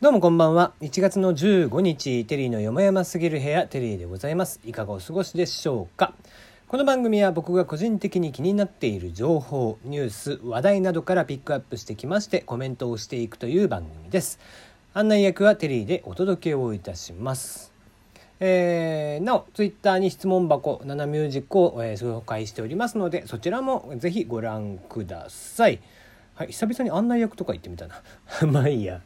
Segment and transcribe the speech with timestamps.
[0.00, 0.74] どうもこんばんは。
[0.80, 4.60] 1月の15日、テリーのよもやますぎる部屋、テリーでございます。
[4.64, 6.14] いかがお過ごしでしょうか
[6.68, 14.38] この番組は僕が個人的に気になっている情報、ニュース、話題などからピックアップしてきましてコメントをしていくという番組です。
[14.94, 17.72] 案内役はテリーでお届けをいたします。
[18.38, 25.80] えー、なお、ツイッターに質問箱、ナナミュージックを、えー、紹介しておりますので、そちらもぜひご覧ください。
[26.38, 28.00] はい、久々に案内役とか言ってみたな。
[28.46, 29.00] まあいいや。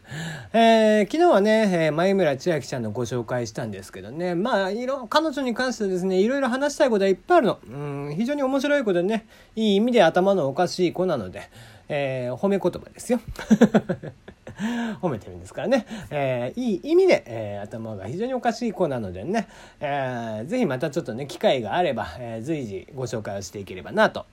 [0.53, 7.59] えー、昨日はね、えー、前村千秋ちゃんのご紹介したんですけどね、まあ、いろ、彼女に関してですね、いろいろ話したいことはいっぱいあるの。
[7.67, 7.71] う
[8.11, 9.25] ん、非常に面白いことでね、
[9.57, 11.41] いい意味で頭のおかしい子なので、
[11.89, 13.21] えー、褒め言葉ですよ。
[15.01, 19.49] 褒めてるんですからね、えー、いい意味で、えー、頭が非常におかしい子なのでね、
[19.81, 24.27] えー、ぜひまたちょっとね機会があれば、えー、随時ご紹介をしていければなと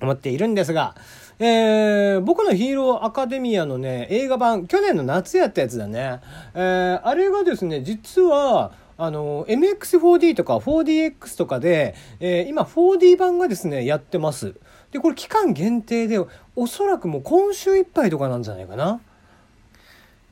[0.00, 0.94] 思っているんですが、
[1.38, 6.20] えー、僕のヒーローアカデミアのね、映画版、去年の夏やったやつだね。
[6.54, 14.54] えー、あれがですね、実は、あの、MX4D とか 4DX とかで、えー、今 4D 版がですね、やってます。
[14.92, 16.18] で、これ期間限定で、
[16.56, 19.00] おそらくもう今週いっぱいとかなんじゃないかな。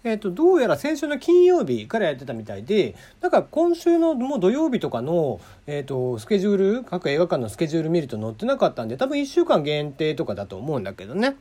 [0.04, 11.36] えーと、どうやら先週の金曜日からやってたみたいでなんか今週のもう土曜日とかの、えーと、スケジュール各映画館のスケジュール見ると載ってなかったんで多分1週間限定とかだと思うんだけどね。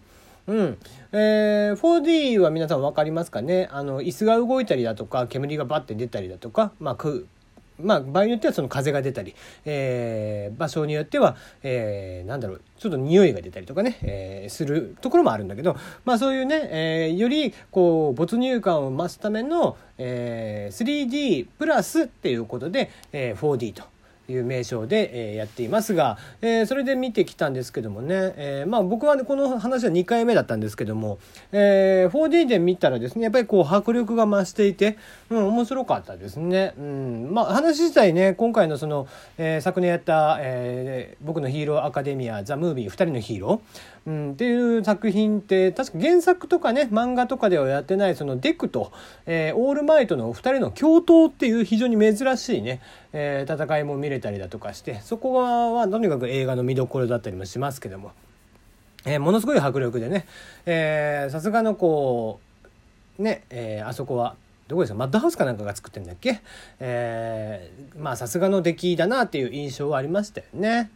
[0.47, 0.77] うん
[1.11, 3.67] えー、4D は皆さん分かりますかね？
[3.69, 6.95] あの椅子が動いたりだとか煙がバッて出たりだとか、まあ、
[7.80, 23.96] まあ、場合によってはその風が出たり、えー、場所によっては、えー、なんだろう、ちょっと匂いが出たりとかね、えー、するところもあるんだけど、まあそういうね、えー、よりこう没入感を増すための、えー、3D プラスっていうことで、えー、4D と。
[24.30, 31.20] いう名称で、え、やっていますが、え、それで見てきたんですけどもね、え、まあ僕はねこの話は2回目だったんですけども、
[31.52, 34.98] えー、4D で見たらですねやっぱりこう迫力が増していて、
[35.30, 36.73] うん、面白かったですね。
[36.78, 48.93] うん、まあ話自体ね今回のその、え、昨年やった、え、僕のヒーローアカデミアザ・ムービー2人のヒーローうん、っていう作品って確か原作とかね漫画とかではやってないそのデクと、
[49.25, 52.81] えー、オールマイトの2人の共闘っていう非常に珍しいね、
[53.11, 58.13] えー、戦いも見れたりだとかしてそこはとにかく映画の見どころだったりもしますけども、
[59.05, 60.25] えー、ものすごい迫力でね
[61.29, 62.39] さすがのこ
[63.19, 64.35] うね、え、あそこは
[64.69, 64.99] どこですか？
[64.99, 66.39] マッドハウスかなんかが作ってんだっけ？
[66.79, 70.91] えー、まあさすがの出来だなっていう印象はありましたよね。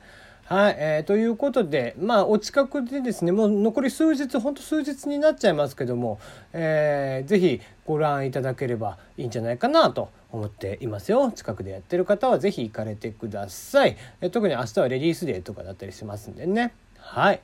[0.52, 6.20] はい、えー、ということで、まあ、お近くでですね、もう残り数日、ほんと数日になっちゃいますけども、
[6.52, 11.32] えー、ぜひご覧いただければいいんじゃないかなと思っていますよ。
[11.32, 13.96] 近くでやってる方はぜひ行かれてください。
[14.20, 16.74] えー、特に明日はレディースデーとかだったりしますんでね。
[16.98, 17.40] はい。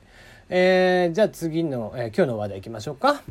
[0.50, 3.22] えー、じゃあ次の、えー、今日の話題いきましょうか。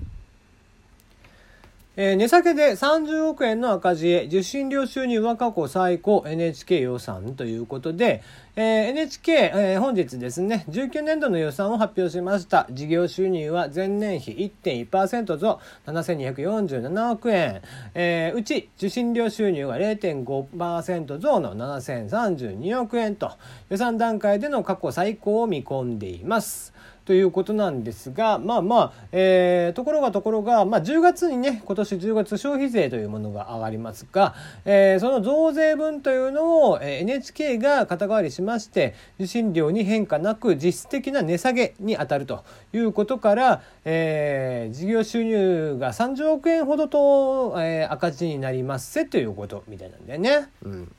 [1.98, 8.22] えー、値下げで30億円の赤字へ受信料収入は過去最高 NHK 予算ということで、
[8.54, 12.66] えー、NHK、えー、本日ですね19年度の予算を発表しました。
[12.70, 17.62] 事業収入は前年比1.1%増7247億円、
[17.94, 23.32] えー、うち受信料収入は0.5%増の7032億円と
[23.70, 26.74] 予算段階での過去最高を見込んでいます。
[27.06, 34.34] ということなんですが、まあまあ、えー、ところがところが、まあ10月にね、今年10月消費税というものが上がりますが、
[34.64, 50.48] えー、その増税分というのを NHK が肩代わりしまして、受信料に変化なく実質的な値下げに当たるということから、えー、事業収入が30億円ほどと、えー、赤字になりますせということみたいなんだよね。
[50.64, 50.92] うん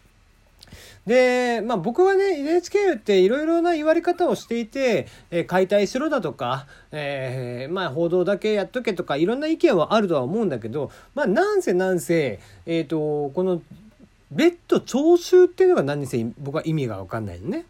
[1.08, 13.62] で、まあ僕はね、NHK っていろいろな言われ方をしていて、えー、解体しろだとか、えー、まあ報道だけやっとけとか、いろんな意見はあるとは思うんだけど、まあなんせなんせ、えっ、ー、と、この、
[14.30, 17.66] 別途徴収っていうのが何せ僕は意味がわかんないのね。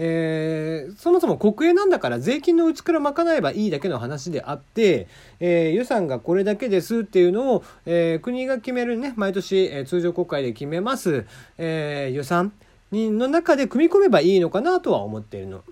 [0.00, 5.08] えー、そもそも国営なんだから税金のうちから賄えばいいだけの話であって、
[5.40, 11.26] えー、予算がこれだけですっていうのを、えー、国が決めるね、毎年、えー、通常国会で決めます、
[11.58, 12.52] えー、予算
[12.92, 15.62] の中で組み込めばいいのかなとは思っているの。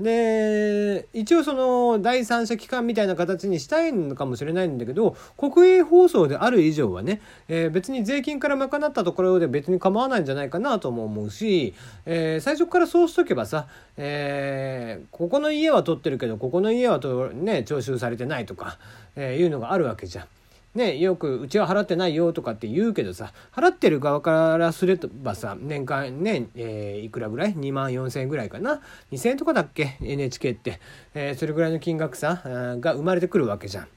[0.00, 11.74] で一応その第三者機関みたいな形にしたいのかもしれないんだけど国営放送である以上はね、えー、別に税金から賄ったところで別に構わないんじゃないかなとも思うし、
[12.06, 18.78] えー、最初からそうしとけばさ、えー、ここの家は取ってるけどここの家はと、ね、徴収されてないとか、
[19.14, 20.26] えいうのがあるわけじゃん。
[20.74, 28.80] ね、よくうちは払ってないよとかって言うけどさ払ってる側からすればさ年間ね、えー、いくらぐらい？2万4,000円ぐらいかな
[29.12, 30.80] ？2,000円とかだっけ？NHK って、
[31.14, 33.88] えー、それぐらいの金額さが生まれてくるわけじゃん。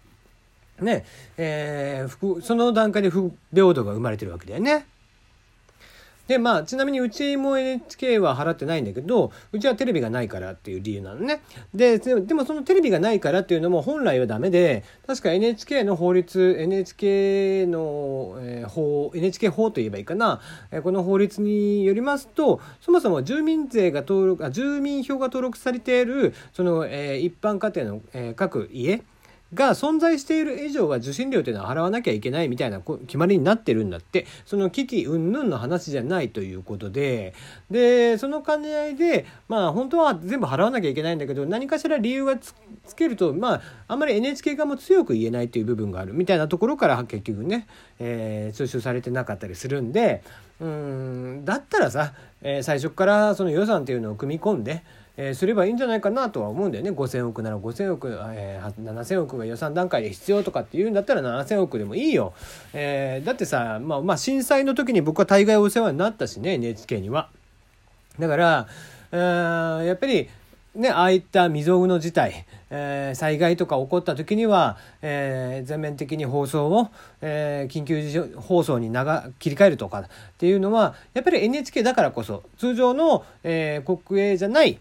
[0.86, 1.06] ね
[1.38, 4.86] えー、その段階で不平等が生まれてるわけだよね。
[6.28, 11.42] でまあちなみにうちも NHK は払ってないんだけどうちはテレビがないからっていう理由なのね。
[11.74, 20.42] ででもそのテレビがないからっていうのも本来はダメで確か NHK の法律 NHK の、えー、法 NHK 法と言えばいいかな、
[20.72, 29.02] えー、この法律によりますとそもそも住民税が登録あ住民票が登録されているその、えー、一般家庭の、えー、各家
[29.54, 34.26] が存在している以上は受信料というのは払わなきゃいけないみたいな決まりになってるんだって。
[34.46, 37.34] その危機云々の話じゃないということで。
[37.72, 42.54] でその兼ね合いでまあ本当は全部払わなきゃいけないんだけど何かしら理由がつ
[42.96, 46.14] けるとまああんまり NHK 側も強く言えないという部分がある。
[46.14, 47.68] みたいなところから結局ね、
[48.00, 50.24] えー、通収されてなかったりするんで。
[50.60, 54.84] うんだったらさ、えー、最初からその予算っていうのを組み込んで
[55.18, 62.34] えー、すればいいんじゃないかなとは思うんだよね5,000億なら5,000億、えー、7,000億が予算段階で必要とかっていうんだったら7,000億でもいいよ、
[62.74, 67.30] えー、だってさ、まあ、まあ震災の時に僕は大概お世話になったしね NHK には。
[68.19, 68.68] だから、
[69.12, 70.28] え、やっぱり
[70.78, 76.90] ね、ああいった未曾有の事態、えー、災害とか起こった時には、えー、全面的に放送を、
[77.22, 80.06] えー、緊急放送に長切り替えるとかっ
[80.38, 84.80] ていうのはやっぱり NHK だからこそ通常の、え、国営じゃない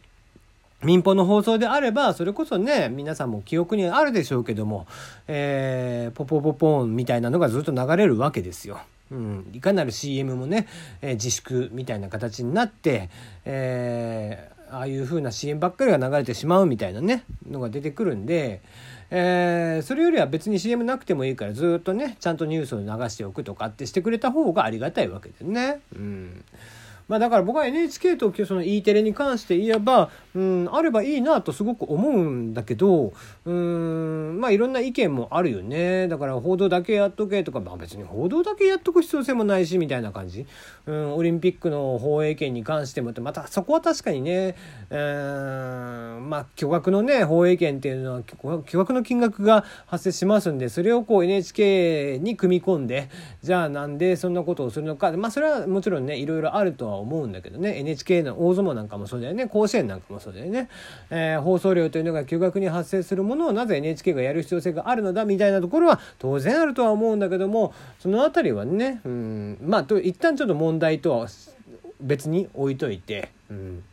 [0.85, 4.87] 民放の放送であればそれこそね皆さんも記憶にあるでしょうけども、
[5.27, 8.81] えー、ポポポポンみたいなのがずっと流れるわけですよ。
[9.11, 10.67] うん、いかなる CM もね、
[11.01, 13.09] えー、自粛みたいな形になって、
[13.45, 18.61] えー、ああいう風な CM ばっかりが流れてしまうみたいなねのが出てくるんで、
[19.11, 25.81] えー、それよりは別に CM なくてもいいからずっとねちゃんとニュースを流しておくとかってしてくれた方がありがたいわけでね。
[25.95, 26.45] うん
[27.09, 33.15] まあ、だから僕は NHK とその E テレに関して言えば、うん、あればいいなとすごく思うんだけど、
[33.47, 36.09] うん、まあいろんな意見もあるよね。
[36.09, 40.47] だから報道だけやっとけとか、まあ別に報道だけやっとく必要性もないし、みたいな感じ。
[40.85, 44.57] うん、オリンピックの放映権に関してもって、またそこは確かにね、
[44.91, 44.99] うん、
[46.29, 53.09] まあ巨額のね、放映権っていうのは巨額の金額が発生しますんで、それをこう NHK に組み込んで、
[53.43, 55.13] じゃあなんでそんなことをするのか。
[55.13, 60.69] まあそれはもちろんね、いろいろあるとは思うんだけどね NHK の大相撲なんかもそうだよね甲子園なんかもますのでね、
[61.11, 71.29] えー、放送料というのが急額に発生するものをなぜ NHK がやる必要性があるのだみたいなところは当然あるとは思うんだけどもその辺りはねうんまあと一旦ちょっと問題とは
[72.01, 73.31] 別に置いといて。
[73.51, 73.85] うん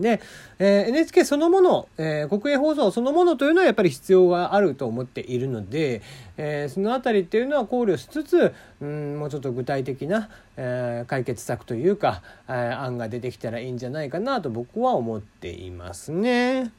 [0.00, 0.20] で、
[0.58, 6.02] えー、NHK そのもの、えー、国営放送そのものというのはやっぱり必要があると思っているので、
[6.36, 16.72] えー、その辺りっていうのは考慮しつつ、うん、もうちょっと具体的な、えー、解決策というか、えー、案が出てきたらいいんじゃないかなと僕は思っていますね。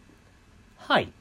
[0.78, 1.12] はい。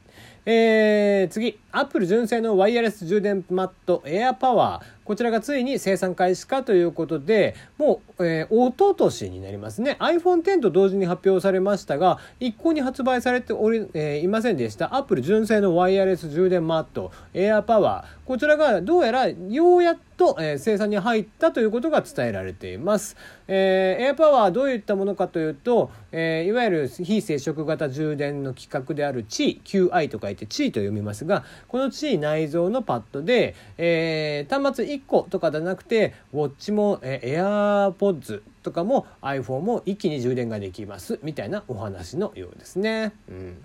[0.46, 4.94] えー、次、アップル純正のワイヤレス充電マットエアパワー。
[5.04, 9.96] こちらがついに生産開始かということで、もう、えー、おととしになりますね。
[10.00, 14.94] iPhone X と同時に発表されましたが、一向に発売されており、えー、いませんでした。
[14.94, 18.26] アップル純正のワイヤレス充電マットエアパワー。
[18.26, 23.16] こちらがどうやらようやっと、えー、生産に入ったということが伝えられています。
[23.46, 41.18] えー、エアパワーはどういったものかというと、えー、いわゆる非接触型充電の規格である QI QI と書いて QI と読みますが、この QI 内蔵のパッドで、えー、端末1個とかじゃなくて、ウォッチも、えー、AirPods とかも iPhone も一気に充電ができます。
[41.22, 43.12] みたいなお話のようですね。
[43.28, 43.56] うん。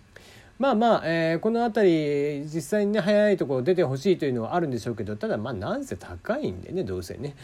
[0.59, 7.35] まあまあ、えー、この辺り実際にね早いところ出てほしいというのはあるんでしょうけどただまあなんせ高いんでねどうせね。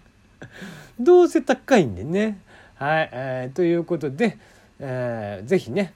[0.98, 2.38] どうせ高いんでね。
[2.76, 4.38] はい、えー、ということで、
[4.80, 5.92] えー、ぜひね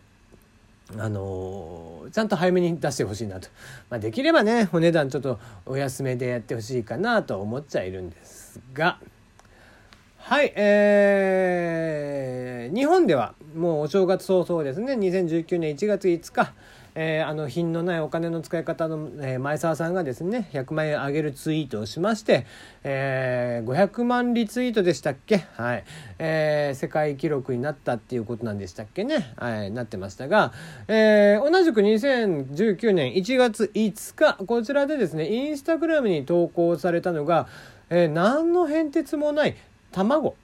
[0.96, 3.48] あの、ちゃんと早めに出してほしいなと、
[3.90, 8.98] まあ、できればねお値段ちょっとお安めでやってほしいかなと思っちゃいるんですが。
[10.16, 14.92] はいえー、日本ではもうお正月早々ですね。
[14.94, 16.52] 2019年1月5日
[17.00, 22.44] えー、あの品のないお金の使い方の、えー、前澤さんがですね100万円あげるツイートをしまして、
[22.82, 25.46] えー、500万リツイートでしたっけ？
[25.54, 25.84] はい、
[26.18, 29.32] えー、世界記録になったっていうことなんでしたっけね？
[29.36, 30.52] はいなってましたが、
[30.88, 37.46] えー、同じく2019年1月5日こちらでですねインスタグラムに投稿されたのが、
[37.90, 39.56] えー、何の変哲もない
[39.92, 40.34] 卵、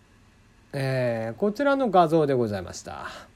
[0.73, 3.34] えー、こちらの画像でございました。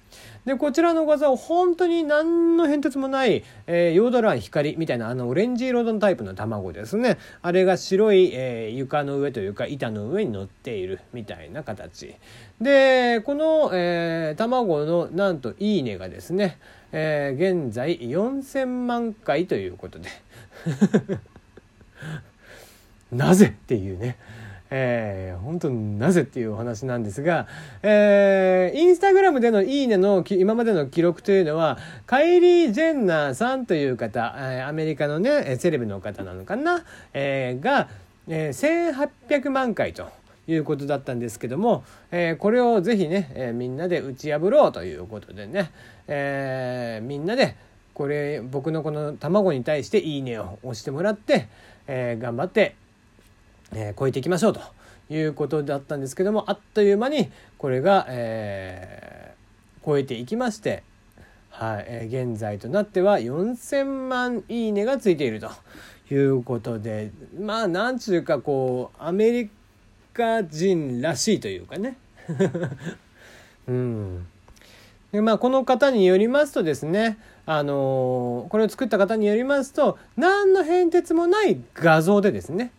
[0.49, 7.19] で、こちらの画像、本当に何の変哲もない、えー、ヨードラン光みたいな、あの、オレンジ色のタイプの卵ですね。
[7.43, 12.15] あれが白い、えー、床の上というか、板の上に乗っているみたいな形。
[12.63, 16.57] で、この、えー、卵の、なんと、いいねがですね、
[16.93, 20.09] えー、現在4000万回ということで。
[23.13, 24.17] なぜっていうね。
[24.71, 27.47] えー、本当になぜっていうお話なんですが、
[27.83, 36.85] えー、インスタグラムでのいいねの今までの記録というのは、カイリー・ジェンナーさんという方、え、アメリカのね、セレブの方なのかな、
[37.15, 37.89] えー、が、
[38.29, 40.09] えー、1800万回と。
[40.51, 45.71] いうことだったんですけども、えー、これをぜひね、えー、みんなで打ち破ろうということでね、
[46.07, 47.55] えー、みんなで
[47.93, 51.49] これ僕のこの卵に対して「いいね」を押してもらって、
[51.87, 52.77] え、頑張って、
[53.73, 54.61] えー、超えていきましょうと
[55.11, 60.83] いうことだったんですけどもあっという間にこれが、えー、超えていきまして、
[61.51, 65.51] はいえー、現在となっては4,000万「いいね」がついていると
[66.13, 69.51] いうことでまあなんちゅうかこうアメリ
[70.13, 71.97] カ人らしいというかね。
[73.69, 74.27] うん
[75.13, 82.73] でまあ、この方によりますとですね、あのー、これを作った方によりますと何の変哲もない画像でですね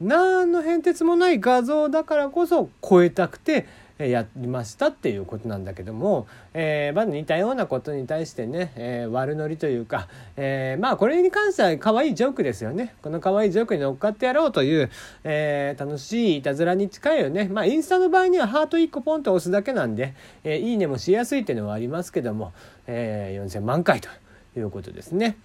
[0.00, 3.66] 何の変哲もない画像だからこそ超えたくて
[3.98, 12.94] やりましたっていうことなんだけども、えー、まあ似たようなことに対してね、えー、悪ノリというか、えー、まあこれに関しては可愛いジョークですよね。
[13.00, 14.90] この可愛いジョークに乗っかってやろうという、
[15.24, 17.48] えー、楽しいいたずらに近いよね。
[17.48, 22.52] まあインスタの場合にはハート1個ポンと押すだけなんで、えー、いいねもしやすいっていうのはありますけども、
[22.86, 24.10] えー、4000万回と
[24.58, 25.38] いうことですね。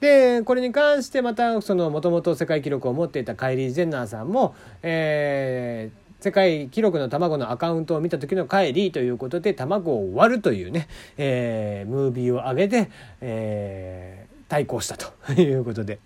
[0.00, 12.90] でこれに関してまたそのもともと世界記録を持っていたカイリー・ジェンナーさんも、えー、世界記録の卵のアカウントを見た時のカイリーということで卵を割るというね、えー、ムービーを上げて、
[13.20, 15.98] えー、対抗したということで。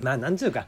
[0.00, 0.66] まあなんちゅうか、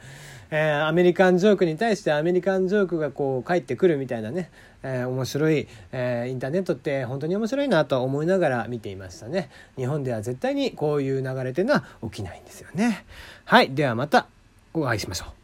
[0.57, 4.53] えー、アメリカンジョークに対してアメリカンジョークがこう返ってくるみたいなね、
[4.85, 9.51] えー、面白い、えー、インターネットって本当に面白いなと思いながら見ていましたね。
[9.77, 13.05] 日本では絶対にこういう流れというのは起きないんですよね。
[13.45, 14.29] はいではまた
[14.75, 15.44] お会いしましょう。